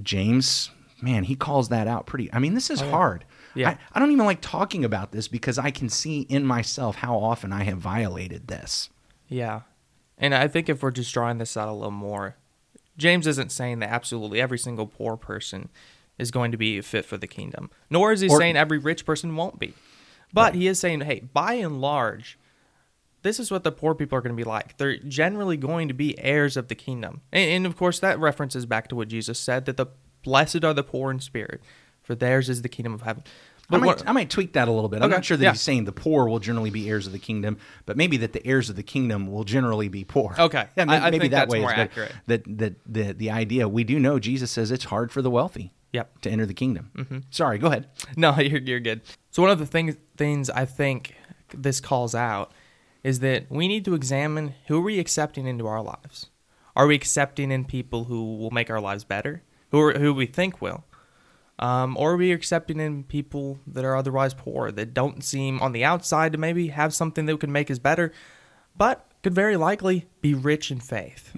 James, 0.00 0.70
man, 1.02 1.24
he 1.24 1.34
calls 1.34 1.68
that 1.70 1.88
out 1.88 2.06
pretty. 2.06 2.32
I 2.32 2.38
mean, 2.38 2.54
this 2.54 2.70
is 2.70 2.80
oh, 2.82 2.90
hard. 2.90 3.24
Yeah. 3.54 3.70
I, 3.70 3.78
I 3.94 3.98
don't 3.98 4.12
even 4.12 4.24
like 4.26 4.40
talking 4.40 4.84
about 4.84 5.10
this 5.10 5.26
because 5.26 5.58
I 5.58 5.70
can 5.70 5.88
see 5.88 6.20
in 6.22 6.44
myself 6.44 6.96
how 6.96 7.16
often 7.18 7.52
I 7.52 7.64
have 7.64 7.78
violated 7.78 8.46
this. 8.46 8.88
Yeah. 9.28 9.62
And 10.16 10.34
I 10.34 10.46
think 10.48 10.68
if 10.68 10.82
we're 10.82 10.90
just 10.90 11.12
drawing 11.12 11.38
this 11.38 11.56
out 11.56 11.68
a 11.68 11.72
little 11.72 11.90
more, 11.90 12.36
James 12.96 13.26
isn't 13.26 13.50
saying 13.50 13.80
that 13.80 13.90
absolutely 13.90 14.40
every 14.40 14.58
single 14.58 14.86
poor 14.86 15.16
person 15.16 15.68
is 16.18 16.30
going 16.30 16.50
to 16.50 16.58
be 16.58 16.80
fit 16.80 17.04
for 17.04 17.16
the 17.16 17.28
kingdom, 17.28 17.70
nor 17.90 18.12
is 18.12 18.20
he 18.20 18.28
Or- 18.28 18.38
saying 18.38 18.56
every 18.56 18.78
rich 18.78 19.04
person 19.04 19.34
won't 19.36 19.58
be. 19.58 19.74
But 20.32 20.54
he 20.54 20.66
is 20.66 20.78
saying, 20.78 21.00
hey, 21.02 21.20
by 21.32 21.54
and 21.54 21.80
large, 21.80 22.38
this 23.22 23.40
is 23.40 23.50
what 23.50 23.64
the 23.64 23.72
poor 23.72 23.94
people 23.94 24.16
are 24.18 24.20
going 24.20 24.34
to 24.36 24.40
be 24.40 24.48
like. 24.48 24.76
They're 24.76 24.98
generally 24.98 25.56
going 25.56 25.88
to 25.88 25.94
be 25.94 26.18
heirs 26.18 26.56
of 26.56 26.68
the 26.68 26.74
kingdom. 26.74 27.22
And, 27.32 27.50
and 27.50 27.66
of 27.66 27.76
course, 27.76 27.98
that 28.00 28.18
references 28.18 28.66
back 28.66 28.88
to 28.88 28.96
what 28.96 29.08
Jesus 29.08 29.38
said 29.38 29.64
that 29.66 29.76
the 29.76 29.86
blessed 30.22 30.64
are 30.64 30.74
the 30.74 30.82
poor 30.84 31.10
in 31.10 31.20
spirit, 31.20 31.62
for 32.02 32.14
theirs 32.14 32.48
is 32.48 32.62
the 32.62 32.68
kingdom 32.68 32.92
of 32.94 33.02
heaven. 33.02 33.22
I 33.26 33.64
But 33.70 33.80
might, 33.80 33.86
what, 33.86 34.08
I 34.08 34.12
might 34.12 34.30
tweak 34.30 34.54
that 34.54 34.66
a 34.68 34.70
little 34.72 34.88
bit. 34.88 34.98
I'm 35.02 35.04
Okay, 35.10 35.14
not 35.16 35.24
sure 35.26 35.36
that 35.36 35.44
yeah. 35.44 35.50
he's 35.52 35.60
saying 35.60 35.84
the 35.84 35.92
poor 35.92 36.26
will 36.28 36.38
generally 36.38 36.70
be 36.70 36.88
heirs 36.88 37.06
of 37.06 37.12
the 37.12 37.18
kingdom, 37.18 37.58
but 37.84 37.96
maybe 37.98 38.16
that 38.18 38.32
the 38.32 38.46
heirs 38.46 38.70
of 38.70 38.76
the 38.76 38.82
kingdom 38.82 39.30
will 39.30 39.44
generally 39.44 39.88
be 39.88 40.04
poor. 40.04 40.34
Okay. 40.38 40.66
yeah, 40.76 40.84
may- 40.86 40.94
I- 40.94 41.08
I 41.08 41.10
maybe 41.10 41.18
think 41.24 41.32
that 41.32 41.38
that's 41.40 41.52
way 41.52 41.60
more 41.60 41.70
is 41.70 41.76
better. 41.76 41.82
accurate. 41.90 42.12
That 42.28 42.58
that 42.58 42.74
the 42.86 43.12
the 43.12 43.30
idea 43.30 43.68
we 43.68 43.84
do 43.84 43.98
know 43.98 44.18
Jesus 44.18 44.50
says 44.50 44.70
it's 44.70 44.84
hard 44.84 45.12
for 45.12 45.20
the 45.20 45.30
wealthy 45.30 45.72
Yep. 45.92 46.20
to 46.20 46.30
enter 46.30 46.44
the 46.46 46.54
kingdom. 46.54 47.24
Sorry, 47.30 47.58
go 47.58 47.68
ahead. 47.68 47.88
No, 48.16 48.38
you're 48.38 48.60
you're 48.60 48.80
good. 48.80 49.00
So 49.30 49.42
one 49.42 49.50
of 49.50 49.58
the 49.58 49.66
things 49.66 49.96
things 50.16 50.50
I 50.50 50.64
think 50.64 51.14
this 51.54 51.80
calls 51.80 52.14
out 52.14 52.52
is 53.02 53.20
that 53.20 53.46
we 53.50 53.68
need 53.68 53.84
to 53.86 53.94
examine 53.94 54.54
who 54.66 54.78
are 54.78 54.82
we 54.82 54.98
accepting 54.98 55.46
into 55.46 55.66
our 55.66 55.82
lives. 55.82 56.26
Are 56.76 56.86
we 56.86 56.94
accepting 56.94 57.50
in 57.50 57.64
people 57.64 58.04
who 58.04 58.36
will 58.36 58.50
make 58.50 58.70
our 58.70 58.80
lives 58.80 59.04
better, 59.04 59.42
who 59.70 59.80
are, 59.80 59.98
who 59.98 60.12
we 60.14 60.26
think 60.26 60.60
will, 60.60 60.84
um, 61.58 61.96
or 61.96 62.12
are 62.12 62.16
we 62.16 62.32
accepting 62.32 62.78
in 62.80 63.02
people 63.04 63.58
that 63.66 63.84
are 63.84 63.96
otherwise 63.96 64.34
poor 64.34 64.70
that 64.70 64.94
don't 64.94 65.24
seem 65.24 65.60
on 65.60 65.72
the 65.72 65.84
outside 65.84 66.32
to 66.32 66.38
maybe 66.38 66.68
have 66.68 66.94
something 66.94 67.26
that 67.26 67.40
could 67.40 67.50
make 67.50 67.70
us 67.70 67.78
better, 67.78 68.12
but 68.76 69.06
could 69.22 69.34
very 69.34 69.56
likely 69.56 70.06
be 70.20 70.34
rich 70.34 70.70
in 70.70 70.78
faith, 70.80 71.32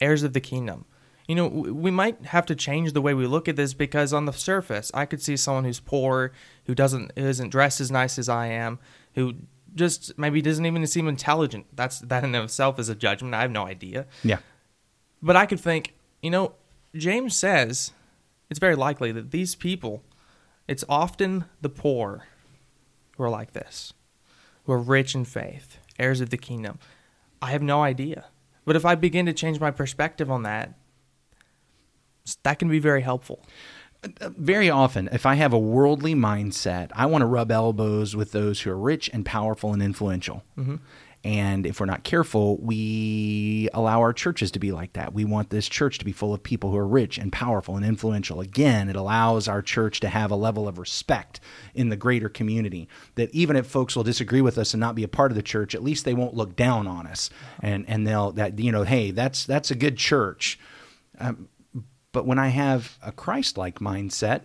heirs 0.00 0.22
of 0.22 0.32
the 0.34 0.40
kingdom. 0.40 0.84
You 1.26 1.34
know, 1.34 1.48
we 1.48 1.90
might 1.90 2.26
have 2.26 2.46
to 2.46 2.54
change 2.54 2.92
the 2.92 3.00
way 3.00 3.12
we 3.12 3.26
look 3.26 3.48
at 3.48 3.56
this 3.56 3.74
because 3.74 4.12
on 4.12 4.26
the 4.26 4.32
surface, 4.32 4.92
I 4.94 5.06
could 5.06 5.20
see 5.20 5.36
someone 5.36 5.64
who's 5.64 5.80
poor, 5.80 6.32
who 6.66 6.74
doesn't 6.74 7.12
who 7.18 7.26
isn't 7.26 7.50
dressed 7.50 7.80
as 7.80 7.90
nice 7.90 8.18
as 8.18 8.28
I 8.28 8.46
am, 8.46 8.78
who 9.14 9.34
just 9.74 10.16
maybe 10.16 10.40
doesn't 10.40 10.64
even 10.64 10.86
seem 10.86 11.08
intelligent. 11.08 11.66
That's 11.74 11.98
that 12.00 12.22
in 12.22 12.34
itself 12.34 12.78
is 12.78 12.88
a 12.88 12.94
judgment. 12.94 13.34
I 13.34 13.42
have 13.42 13.50
no 13.50 13.66
idea. 13.66 14.06
Yeah. 14.22 14.38
But 15.20 15.34
I 15.34 15.46
could 15.46 15.58
think, 15.60 15.94
you 16.22 16.30
know, 16.30 16.52
James 16.94 17.36
says 17.36 17.92
it's 18.48 18.60
very 18.60 18.76
likely 18.76 19.10
that 19.12 19.32
these 19.32 19.54
people, 19.54 20.02
it's 20.68 20.84
often 20.88 21.46
the 21.60 21.68
poor 21.68 22.24
who 23.16 23.24
are 23.24 23.30
like 23.30 23.52
this, 23.52 23.92
who 24.64 24.72
are 24.72 24.78
rich 24.78 25.14
in 25.14 25.24
faith, 25.24 25.78
heirs 25.98 26.20
of 26.20 26.30
the 26.30 26.36
kingdom. 26.36 26.78
I 27.42 27.50
have 27.50 27.62
no 27.62 27.82
idea. 27.82 28.26
But 28.64 28.76
if 28.76 28.84
I 28.84 28.94
begin 28.94 29.26
to 29.26 29.32
change 29.32 29.60
my 29.60 29.70
perspective 29.70 30.30
on 30.30 30.42
that, 30.44 30.74
that 32.42 32.58
can 32.58 32.68
be 32.68 32.78
very 32.78 33.02
helpful. 33.02 33.42
very 34.20 34.70
often, 34.70 35.08
if 35.12 35.26
I 35.26 35.34
have 35.34 35.52
a 35.52 35.58
worldly 35.58 36.14
mindset, 36.14 36.90
I 36.94 37.06
want 37.06 37.22
to 37.22 37.26
rub 37.26 37.50
elbows 37.50 38.14
with 38.14 38.32
those 38.32 38.60
who 38.60 38.70
are 38.70 38.78
rich 38.78 39.10
and 39.12 39.24
powerful 39.24 39.72
and 39.72 39.82
influential. 39.82 40.44
Mm-hmm. 40.56 40.76
And 41.24 41.66
if 41.66 41.80
we're 41.80 41.86
not 41.86 42.04
careful, 42.04 42.56
we 42.58 43.68
allow 43.74 44.00
our 44.00 44.12
churches 44.12 44.52
to 44.52 44.60
be 44.60 44.70
like 44.70 44.92
that. 44.92 45.12
We 45.12 45.24
want 45.24 45.50
this 45.50 45.68
church 45.68 45.98
to 45.98 46.04
be 46.04 46.12
full 46.12 46.32
of 46.32 46.40
people 46.40 46.70
who 46.70 46.76
are 46.76 46.86
rich 46.86 47.18
and 47.18 47.32
powerful 47.32 47.76
and 47.76 47.84
influential. 47.84 48.40
Again, 48.40 48.88
it 48.88 48.94
allows 48.94 49.48
our 49.48 49.60
church 49.60 49.98
to 50.00 50.08
have 50.08 50.30
a 50.30 50.36
level 50.36 50.68
of 50.68 50.78
respect 50.78 51.40
in 51.74 51.88
the 51.88 51.96
greater 51.96 52.28
community. 52.28 52.88
That 53.16 53.34
even 53.34 53.56
if 53.56 53.66
folks 53.66 53.96
will 53.96 54.04
disagree 54.04 54.40
with 54.40 54.56
us 54.56 54.72
and 54.72 54.80
not 54.80 54.94
be 54.94 55.02
a 55.02 55.08
part 55.08 55.32
of 55.32 55.36
the 55.36 55.42
church, 55.42 55.74
at 55.74 55.82
least 55.82 56.04
they 56.04 56.14
won't 56.14 56.34
look 56.34 56.54
down 56.54 56.86
on 56.86 57.08
us. 57.08 57.28
And 57.60 57.84
and 57.88 58.06
they'll 58.06 58.30
that 58.32 58.60
you 58.60 58.70
know, 58.70 58.84
hey, 58.84 59.10
that's 59.10 59.46
that's 59.46 59.72
a 59.72 59.74
good 59.76 59.96
church. 59.96 60.60
Um, 61.18 61.48
But 62.16 62.24
when 62.24 62.38
I 62.38 62.48
have 62.48 62.96
a 63.02 63.12
Christ 63.12 63.58
like 63.58 63.78
mindset, 63.78 64.44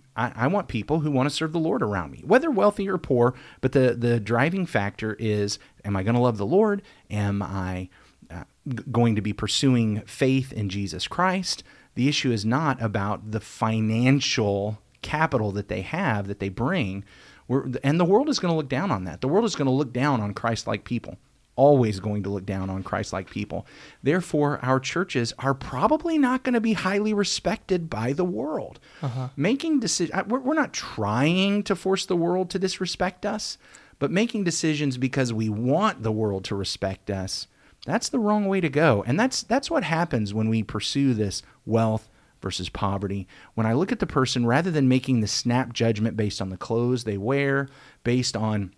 I, 0.16 0.32
I 0.34 0.46
want 0.48 0.66
people 0.66 0.98
who 0.98 1.12
want 1.12 1.28
to 1.28 1.32
serve 1.32 1.52
the 1.52 1.60
Lord 1.60 1.80
around 1.80 2.10
me, 2.10 2.24
whether 2.26 2.50
wealthy 2.50 2.88
or 2.88 2.98
poor. 2.98 3.34
But 3.60 3.70
the, 3.70 3.94
the 3.94 4.18
driving 4.18 4.66
factor 4.66 5.14
is 5.20 5.60
Am 5.84 5.94
I 5.94 6.02
going 6.02 6.16
to 6.16 6.20
love 6.20 6.36
the 6.36 6.44
Lord? 6.44 6.82
Am 7.12 7.40
I 7.40 7.90
uh, 8.28 8.42
g- 8.66 8.82
going 8.90 9.14
to 9.14 9.22
be 9.22 9.32
pursuing 9.32 10.00
faith 10.00 10.52
in 10.52 10.68
Jesus 10.68 11.06
Christ? 11.06 11.62
The 11.94 12.08
issue 12.08 12.32
is 12.32 12.44
not 12.44 12.82
about 12.82 13.30
the 13.30 13.38
financial 13.38 14.80
capital 15.02 15.52
that 15.52 15.68
they 15.68 15.82
have, 15.82 16.26
that 16.26 16.40
they 16.40 16.48
bring. 16.48 17.04
We're, 17.46 17.68
and 17.84 18.00
the 18.00 18.04
world 18.04 18.28
is 18.30 18.40
going 18.40 18.50
to 18.50 18.56
look 18.56 18.68
down 18.68 18.90
on 18.90 19.04
that. 19.04 19.20
The 19.20 19.28
world 19.28 19.44
is 19.44 19.54
going 19.54 19.66
to 19.66 19.72
look 19.72 19.92
down 19.92 20.20
on 20.20 20.34
Christ 20.34 20.66
like 20.66 20.82
people 20.82 21.18
always 21.56 22.00
going 22.00 22.22
to 22.22 22.30
look 22.30 22.46
down 22.46 22.70
on 22.70 22.82
Christ 22.82 23.12
like 23.12 23.30
people. 23.30 23.66
Therefore, 24.02 24.58
our 24.62 24.80
churches 24.80 25.32
are 25.38 25.54
probably 25.54 26.18
not 26.18 26.42
going 26.42 26.54
to 26.54 26.60
be 26.60 26.72
highly 26.72 27.12
respected 27.12 27.90
by 27.90 28.12
the 28.12 28.24
world. 28.24 28.80
Uh-huh. 29.02 29.28
Making 29.36 29.80
decisions, 29.80 30.26
we're, 30.26 30.40
we're 30.40 30.54
not 30.54 30.72
trying 30.72 31.62
to 31.64 31.76
force 31.76 32.06
the 32.06 32.16
world 32.16 32.50
to 32.50 32.58
disrespect 32.58 33.26
us, 33.26 33.58
but 33.98 34.10
making 34.10 34.44
decisions 34.44 34.96
because 34.96 35.32
we 35.32 35.48
want 35.48 36.02
the 36.02 36.12
world 36.12 36.44
to 36.44 36.54
respect 36.54 37.10
us. 37.10 37.46
That's 37.86 38.08
the 38.08 38.18
wrong 38.18 38.46
way 38.46 38.60
to 38.60 38.68
go. 38.68 39.02
And 39.06 39.18
that's 39.18 39.42
that's 39.42 39.70
what 39.70 39.84
happens 39.84 40.32
when 40.32 40.48
we 40.48 40.62
pursue 40.62 41.14
this 41.14 41.42
wealth 41.66 42.08
versus 42.40 42.68
poverty. 42.68 43.26
When 43.54 43.66
I 43.66 43.72
look 43.72 43.92
at 43.92 43.98
the 43.98 44.06
person 44.06 44.46
rather 44.46 44.70
than 44.70 44.88
making 44.88 45.20
the 45.20 45.26
snap 45.26 45.72
judgment 45.72 46.16
based 46.16 46.40
on 46.40 46.50
the 46.50 46.56
clothes 46.56 47.04
they 47.04 47.18
wear, 47.18 47.68
based 48.04 48.36
on 48.36 48.72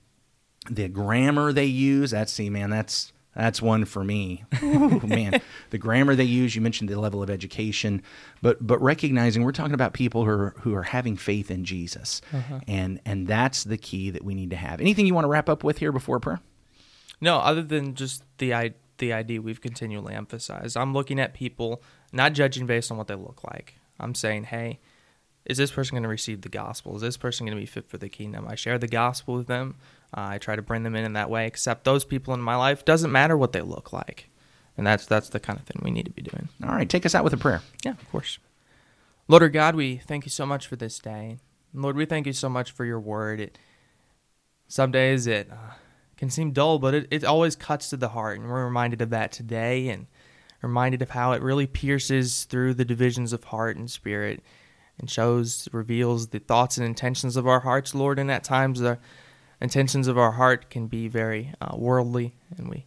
the 0.71 0.89
grammar 0.89 1.53
they 1.53 1.65
use 1.65 2.11
that's 2.11 2.33
see 2.33 2.49
man 2.51 2.71
that's 2.71 3.13
that's 3.35 3.61
one 3.61 3.85
for 3.85 4.05
me 4.05 4.45
Ooh, 4.63 5.01
man 5.07 5.41
the 5.71 5.79
grammar 5.79 6.15
they 6.15 6.25
use 6.25 6.55
you 6.55 6.61
mentioned 6.63 6.89
the 6.89 6.99
level 6.99 7.23
of 7.23 7.29
education 7.31 8.03
but 8.43 8.65
but 8.65 8.81
recognizing 8.81 9.43
we're 9.43 9.53
talking 9.53 9.75
about 9.75 9.93
people 9.93 10.25
who 10.25 10.31
are 10.31 10.55
who 10.61 10.75
are 10.75 10.85
having 10.85 11.17
faith 11.17 11.51
in 11.51 11.65
jesus 11.65 12.21
uh-huh. 12.33 12.61
and 12.69 13.01
and 13.05 13.27
that's 13.27 13.65
the 13.65 13.77
key 13.77 14.11
that 14.11 14.25
we 14.25 14.35
need 14.35 14.51
to 14.51 14.57
have 14.57 14.81
anything 14.81 15.07
you 15.07 15.15
want 15.15 15.25
to 15.25 15.29
wrap 15.29 15.49
up 15.49 15.65
with 15.65 15.79
here 15.79 15.93
before 15.93 16.21
prayer 16.21 16.41
No, 17.21 17.39
other 17.39 17.63
than 17.63 17.95
just 17.95 18.25
the 18.39 18.53
I, 18.55 18.75
the 18.99 19.13
idea 19.13 19.41
we've 19.41 19.61
continually 19.61 20.15
emphasized. 20.15 20.77
I'm 20.77 20.93
looking 20.93 21.19
at 21.19 21.33
people 21.33 21.83
not 22.13 22.33
judging 22.33 22.67
based 22.67 22.91
on 22.91 22.99
what 22.99 23.07
they 23.07 23.15
look 23.15 23.43
like. 23.45 23.75
I'm 23.99 24.15
saying, 24.15 24.45
hey, 24.45 24.79
is 25.47 25.59
this 25.59 25.71
person 25.71 25.95
going 25.95 26.03
to 26.05 26.09
receive 26.09 26.41
the 26.41 26.49
gospel? 26.49 26.97
Is 26.97 27.03
this 27.03 27.17
person 27.17 27.47
going 27.47 27.57
to 27.57 27.61
be 27.61 27.67
fit 27.67 27.89
for 27.89 27.99
the 27.99 28.09
kingdom? 28.09 28.47
I 28.49 28.55
share 28.55 28.79
the 28.79 28.89
gospel 28.89 29.35
with 29.35 29.47
them. 29.47 29.77
Uh, 30.17 30.29
I 30.31 30.39
try 30.39 30.57
to 30.57 30.63
bring 30.63 30.83
them 30.85 30.97
in 30.97 31.05
in 31.05 31.13
that 31.15 31.29
way. 31.31 31.47
Except 31.47 31.85
those 31.85 32.05
people 32.05 32.33
in 32.35 32.41
my 32.41 32.57
life 32.57 32.85
doesn't 32.85 33.13
matter 33.13 33.37
what 33.37 33.53
they 33.53 33.61
look 33.61 33.93
like, 33.93 34.31
and 34.77 34.87
that's 34.87 35.07
that's 35.07 35.29
the 35.29 35.41
kind 35.41 35.59
of 35.59 35.67
thing 35.67 35.81
we 35.83 35.91
need 35.91 36.07
to 36.07 36.11
be 36.11 36.23
doing. 36.23 36.49
all 36.63 36.75
right 36.75 36.89
take 36.89 37.05
us 37.05 37.15
out 37.15 37.25
with 37.25 37.33
a 37.33 37.39
prayer 37.39 37.63
Yeah, 37.85 37.93
of 37.93 38.11
course. 38.11 38.39
Lord 39.27 39.43
our 39.43 39.49
God, 39.49 39.75
we 39.75 39.97
thank 39.97 40.25
you 40.27 40.31
so 40.31 40.45
much 40.45 40.67
for 40.67 40.77
this 40.77 40.99
day. 40.99 41.39
Lord, 41.73 41.97
we 41.97 42.05
thank 42.05 42.27
you 42.27 42.33
so 42.33 42.49
much 42.49 42.71
for 42.71 42.85
your 42.85 43.01
word. 43.01 43.41
It 43.41 43.59
some 44.69 44.91
days 44.91 45.27
it 45.27 45.51
uh, 45.51 45.75
can 46.17 46.31
seem 46.31 46.53
dull, 46.53 46.79
but 46.79 46.95
it, 46.95 47.09
it 47.11 47.25
always 47.25 47.57
cuts 47.57 47.91
to 47.91 47.97
the 47.97 48.11
heart, 48.11 48.39
and 48.39 48.49
we're 48.49 48.65
reminded 48.65 49.03
of 49.03 49.11
that 49.11 49.33
today, 49.33 49.89
and 49.89 50.07
reminded 50.63 51.03
of 51.03 51.11
how 51.11 51.33
it 51.33 51.43
really 51.43 51.67
pierces 51.67 52.45
through 52.45 52.75
the 52.75 52.85
divisions 52.85 53.33
of 53.33 53.45
heart 53.45 53.77
and 53.77 53.91
spirit, 53.91 54.43
and 54.99 55.11
shows, 55.11 55.69
reveals 55.73 56.29
the 56.29 56.39
thoughts 56.39 56.77
and 56.77 56.87
intentions 56.87 57.37
of 57.37 57.47
our 57.47 57.61
hearts, 57.61 57.95
Lord. 57.95 58.19
And 58.19 58.31
at 58.31 58.45
times 58.45 58.81
the 58.81 58.99
intentions 59.61 60.09
of 60.09 60.19
our 60.19 60.33
heart 60.33 60.71
can 60.71 60.87
be 60.87 61.09
very 61.09 61.53
uh, 61.61 61.77
worldly, 61.77 62.35
and 62.57 62.69
we 62.69 62.87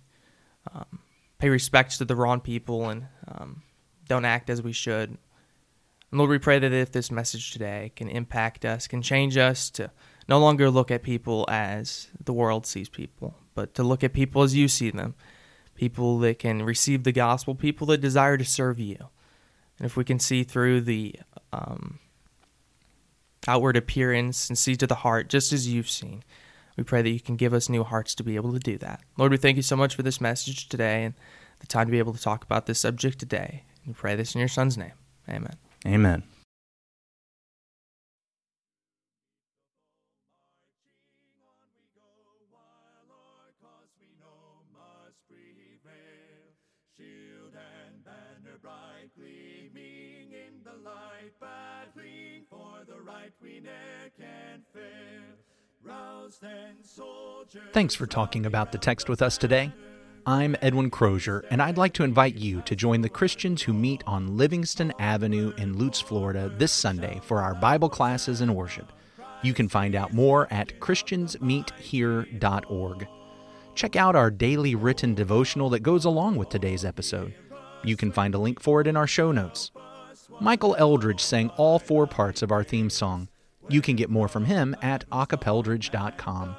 um, 0.74 1.00
pay 1.40 1.50
respect 1.50 1.98
to 1.98 2.06
the 2.06 2.16
wrong 2.16 2.40
people 2.40 2.90
and 2.90 3.08
um, 3.28 3.64
don't 4.08 4.26
act 4.26 4.50
as 4.50 4.62
we 4.62 4.74
should. 4.74 5.10
And 5.10 6.18
Lord, 6.18 6.30
we 6.30 6.40
pray 6.40 6.60
that 6.60 6.72
if 6.72 6.92
this 6.92 7.12
message 7.12 7.52
today 7.52 7.92
can 7.96 8.10
impact 8.10 8.64
us, 8.64 8.88
can 8.88 9.02
change 9.02 9.38
us 9.38 9.70
to 9.72 9.92
no 10.30 10.40
longer 10.40 10.70
look 10.70 10.92
at 10.92 11.04
people 11.04 11.46
as 11.50 12.08
the 12.24 12.34
world 12.34 12.66
sees 12.66 12.90
people, 12.90 13.36
but 13.56 13.74
to 13.76 13.84
look 13.84 14.04
at 14.04 14.14
people 14.14 14.44
as 14.44 14.56
you 14.56 14.68
see 14.68 14.90
them 14.90 15.16
people 15.78 16.20
that 16.20 16.40
can 16.40 16.64
receive 16.64 17.04
the 17.04 17.12
gospel, 17.14 17.56
people 17.56 17.88
that 17.88 18.02
desire 18.02 18.36
to 18.36 18.44
serve 18.44 18.80
you. 18.80 18.98
And 19.80 19.86
if 19.86 19.96
we 19.96 20.04
can 20.04 20.20
see 20.20 20.44
through 20.44 20.82
the 20.82 21.16
um, 21.54 22.00
outward 23.48 23.78
appearance 23.78 24.50
and 24.50 24.58
see 24.58 24.76
to 24.76 24.88
the 24.88 24.96
heart, 24.96 25.30
just 25.30 25.54
as 25.54 25.68
you've 25.68 25.90
seen, 25.90 26.24
we 26.76 26.84
pray 26.84 27.02
that 27.02 27.10
you 27.10 27.20
can 27.20 27.36
give 27.36 27.54
us 27.54 27.70
new 27.70 27.84
hearts 27.84 28.16
to 28.16 28.24
be 28.24 28.36
able 28.36 28.54
to 28.54 28.60
do 28.60 28.78
that. 28.80 29.02
Lord, 29.18 29.32
we 29.32 29.38
thank 29.38 29.58
you 29.58 29.64
so 29.64 29.76
much 29.76 29.96
for 29.96 30.04
this 30.04 30.22
message 30.22 30.70
today 30.70 31.06
and 31.06 31.14
the 31.60 31.68
time 31.68 31.88
to 31.88 31.92
be 31.92 32.00
able 32.00 32.14
to 32.14 32.22
talk 32.22 32.44
about 32.44 32.66
this 32.66 32.80
subject 32.80 33.20
today. 33.20 33.64
We 33.86 33.94
pray 33.94 34.16
this 34.16 34.36
in 34.36 34.40
your 34.40 34.48
Son's 34.48 34.78
name. 34.78 34.94
Amen. 35.30 35.56
Amen. 35.86 36.37
Thanks 57.72 57.96
for 57.96 58.06
talking 58.06 58.46
about 58.46 58.72
the 58.72 58.78
text 58.78 59.10
with 59.10 59.22
us 59.22 59.38
today. 59.38 59.72
I'm 60.26 60.58
Edwin 60.62 60.90
Crozier, 60.90 61.46
and 61.50 61.62
I'd 61.62 61.78
like 61.78 61.94
to 61.94 62.04
invite 62.04 62.36
you 62.36 62.62
to 62.64 62.76
join 62.76 63.00
the 63.00 63.08
Christians 63.08 63.62
who 63.62 63.72
meet 63.72 64.04
on 64.06 64.36
Livingston 64.36 64.92
Avenue 65.00 65.54
in 65.58 65.78
Lutz, 65.78 66.02
Florida 66.02 66.52
this 66.58 66.74
Sunday 66.74 67.22
for 67.24 67.42
our 67.42 67.56
Bible 67.56 67.88
classes 67.88 68.42
and 68.42 68.54
worship. 68.54 68.92
You 69.42 69.54
can 69.54 69.70
find 69.70 69.96
out 69.96 70.14
more 70.14 70.52
at 70.52 70.78
ChristiansMeetHere.org. 70.82 73.08
Check 73.76 73.96
out 73.96 74.18
our 74.18 74.30
daily 74.30 74.76
written 74.76 75.16
devotional 75.16 75.70
that 75.70 75.80
goes 75.80 76.04
along 76.04 76.36
with 76.36 76.50
today's 76.50 76.84
episode. 76.84 77.34
You 77.84 77.96
can 77.96 78.12
find 78.12 78.36
a 78.36 78.40
link 78.40 78.60
for 78.60 78.82
it 78.82 78.88
in 78.88 78.98
our 78.98 79.08
show 79.08 79.32
notes. 79.32 79.72
Michael 80.42 80.76
Eldridge 80.78 81.22
sang 81.22 81.52
all 81.52 81.80
four 81.80 82.06
parts 82.06 82.42
of 82.42 82.52
our 82.52 82.66
theme 82.66 82.90
song. 82.90 83.30
You 83.70 83.82
can 83.82 83.96
get 83.96 84.10
more 84.10 84.28
from 84.28 84.46
him 84.46 84.76
at 84.82 85.10
acapeldridge.com. 85.10 86.56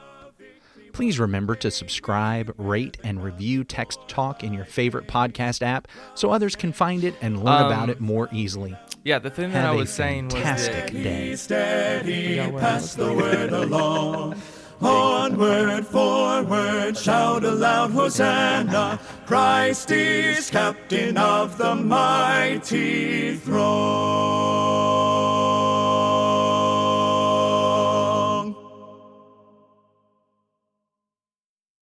Please 0.93 1.19
remember 1.21 1.55
to 1.57 1.71
subscribe, 1.71 2.53
rate, 2.59 2.97
and 3.05 3.23
review 3.23 3.63
Text 3.63 4.01
Talk 4.09 4.43
in 4.43 4.53
your 4.53 4.65
favorite 4.65 5.07
podcast 5.07 5.63
app 5.63 5.87
so 6.15 6.31
others 6.31 6.57
can 6.57 6.73
find 6.73 7.05
it 7.05 7.15
and 7.21 7.45
learn 7.45 7.63
Um, 7.63 7.67
about 7.73 7.89
it 7.91 8.01
more 8.01 8.29
easily. 8.33 8.77
Yeah, 9.05 9.19
the 9.21 9.31
thing 9.31 9.53
that 9.53 9.65
I 9.65 9.73
was 9.73 9.91
saying 9.91 10.25
was 10.27 10.35
fantastic 10.35 10.87
that 10.87 10.93
day. 10.93 11.31
Be 11.31 11.37
steady, 11.37 12.37
pass 12.59 12.95
the 12.95 13.13
word 13.13 13.53
along. 13.53 14.41
Onward, 14.81 15.87
forward, 15.87 16.97
shout 16.97 17.45
aloud, 17.45 17.91
Hosanna! 17.91 18.99
Christ 19.27 19.91
is 19.91 20.51
captain 20.51 21.17
of 21.17 21.59
the 21.59 21.75
mighty 21.75 23.37
throne. 23.37 25.18